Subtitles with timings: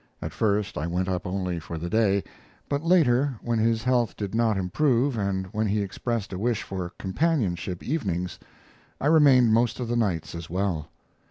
[0.19, 2.23] At first I went up only for the day;
[2.67, 6.93] but later, when his health did not improve, and when he expressed a wish for
[6.97, 8.39] companionship evenings,
[8.99, 10.89] I remained most of the nights as well.